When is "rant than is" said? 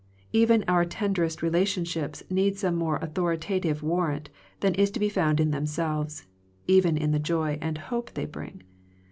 4.07-4.89